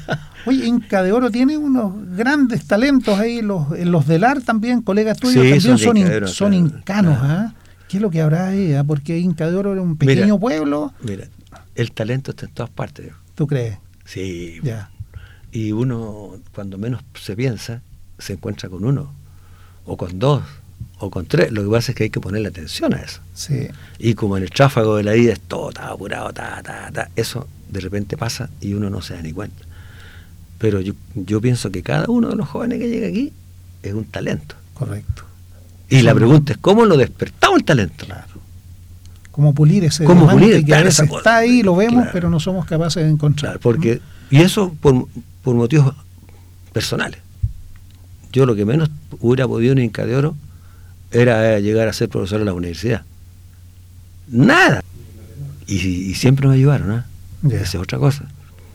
[0.46, 4.82] Oye, Inca de Oro tiene unos grandes talentos ahí, los, en los del AR también,
[4.82, 7.34] colegas tuyos, Sí, también son son, Inca Oro, incanos, claro.
[7.34, 7.54] ¿ah?
[7.88, 8.72] ¿Qué es lo que habrá ahí?
[8.74, 8.84] ah?
[8.84, 10.38] Porque Inca de Oro era un pequeño Mira.
[10.38, 11.24] pueblo, Mira,
[11.74, 13.12] el talento está en todas partes.
[13.34, 13.78] ¿tú crees?
[14.04, 14.58] Sí.
[14.62, 14.90] Ya,
[15.52, 17.82] Y uno, cuando menos se piensa,
[18.18, 19.12] se encuentra con uno,
[19.84, 20.42] o con dos,
[20.98, 21.50] o con tres.
[21.52, 23.20] Lo que pasa es que hay que ponerle atención a eso.
[23.34, 23.68] sí.
[23.98, 27.10] Y como en el tráfago de la vida es todo está apurado, ta, ta, ta,
[27.16, 29.64] eso de repente pasa y uno no se da ni cuenta.
[30.58, 33.32] Pero yo, yo pienso que cada uno de los jóvenes que llega aquí
[33.82, 34.54] es un talento.
[34.74, 35.24] Correcto.
[35.88, 38.04] Y la pregunta es, ¿cómo lo despertamos el talento?
[38.06, 38.26] Claro.
[39.32, 40.64] Cómo pulir ese ¿Cómo pulir?
[40.64, 42.10] que a veces está ahí, lo vemos, Claro.
[42.12, 43.52] pero no somos capaces de encontrar.
[43.52, 45.06] Claro, porque, y eso por,
[45.42, 45.94] por motivos
[46.72, 47.18] personales.
[48.32, 50.36] Yo lo que menos hubiera podido en Inca de Oro
[51.10, 53.02] era eh, llegar a ser profesor en la universidad.
[54.28, 54.82] Nada.
[55.66, 57.06] Y, y siempre me ayudaron, ¿ah?
[57.48, 58.24] Esa es otra cosa.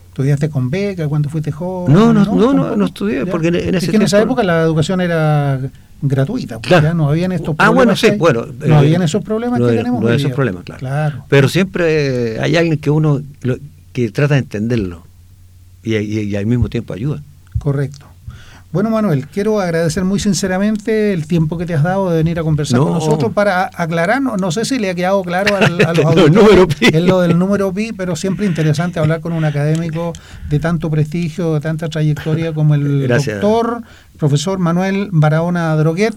[0.08, 1.92] ¿Estudiaste con beca cuando fuiste joven?
[1.94, 5.00] No, no, no, no, no estudié, porque en- en Es en esa época la educación
[5.02, 5.60] era
[6.02, 6.82] gratuita, pues, Claro.
[6.88, 7.68] ya no habían estos problemas.
[7.70, 8.46] Ah, bueno, sí, bueno.
[8.66, 10.34] No eh, habían esos problemas no que hay- tenemos No esos día.
[10.34, 10.80] problemas, claro.
[10.80, 11.24] Claro.
[11.28, 13.56] Pero siempre eh, hay alguien que uno lo-
[13.92, 15.05] que trata de entenderlo
[15.86, 17.22] y, y- y al mismo tiempo ayuda.
[17.58, 18.06] Correcto.
[18.72, 22.42] Bueno, Manuel, quiero agradecer muy sinceramente el tiempo que te has dado de venir a
[22.42, 22.86] conversar No.
[22.86, 26.76] con nosotros para aclarar, no, sé si le ha quedado claro al- a, los auditores
[26.92, 30.12] en lo del número pi, pero siempre interesante hablar con un académico
[30.50, 33.40] de tanto prestigio, de tanta trayectoria como el Gracias.
[33.40, 33.82] doctor,
[34.18, 36.14] profesor Manuel Barahona Droguet.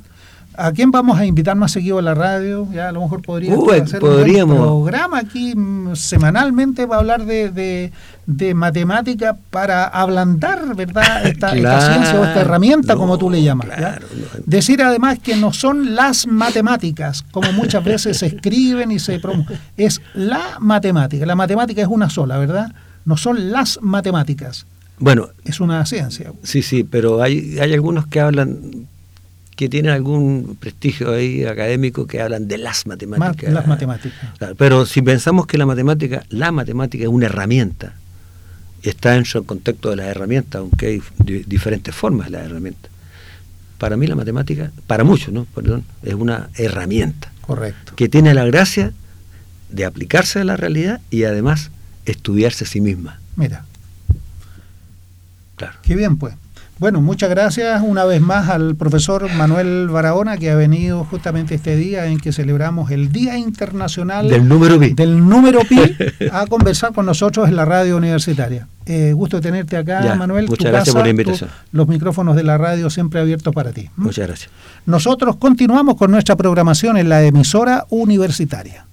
[0.62, 2.68] ¿A quién vamos a invitar más seguido a la radio?
[2.74, 4.58] Ya a lo mejor podríamos Uy, hacer un podríamos.
[4.58, 7.92] buen programa aquí mm, semanalmente para hablar de, de,
[8.26, 11.26] de matemática para ablandar, ¿verdad?
[11.26, 13.68] Esta, ciencia o esta herramienta, como tú le llamas.
[13.68, 14.26] claro, no.
[14.46, 19.58] Decir además que no son las matemáticas, como muchas veces se escriben y se promueven,
[19.78, 21.26] es la matemática.
[21.26, 22.74] La matemática es una sola, ¿verdad?
[23.06, 24.66] No son las matemáticas,
[25.00, 26.34] Bueno, es una ciencia.
[26.44, 28.88] Sí, sí, pero hay, hay algunos que hablan,
[29.60, 33.52] que tienen algún prestigio ahí académico, que hablan de las Ma- matemáticas.
[33.52, 34.18] las matemáticas.
[34.58, 37.94] Pero si pensamos que la matemática, la matemática es una herramienta,
[38.82, 42.46] y está dentro del contexto de las herramientas, aunque hay di- diferentes formas de las
[42.46, 42.90] herramientas.
[43.80, 45.44] Para mí la matemática, para muchos, ¿no?
[45.54, 47.98] Perdón, es una herramienta Correcto.
[47.98, 48.94] que tiene la gracia
[49.72, 51.70] de aplicarse a la realidad y además
[52.06, 53.20] estudiarse a sí misma.
[53.36, 53.66] Mira,
[55.58, 55.78] Claro.
[55.82, 56.34] qué bien pues.
[56.80, 61.76] Bueno, muchas gracias una vez más al profesor Manuel Barahona que ha venido justamente este
[61.76, 64.94] día en que celebramos el Día Internacional Del número pi.
[64.94, 65.78] del número pi
[66.32, 68.68] a conversar con nosotros en la radio universitaria.
[68.86, 70.46] Eh, gusto tenerte acá, Ya, Manuel.
[70.48, 71.50] muchas Tu gracias por la tu- invitación.
[71.74, 73.90] los micrófonos de la radio siempre abiertos para ti.
[73.98, 74.50] Muchas gracias.
[74.86, 78.86] Nosotros continuamos con nuestra programación en la emisora universitaria.